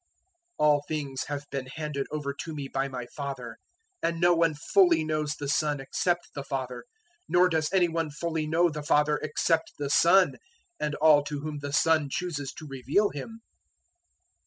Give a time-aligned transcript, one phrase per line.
[0.59, 3.57] 011:027 "All things have been handed over to me by my Father,
[4.01, 6.85] and no one fully knows the Son except the Father,
[7.29, 10.37] nor does any one fully know the Father except the Son
[10.79, 13.41] and all to whom the Son chooses to reveal Him.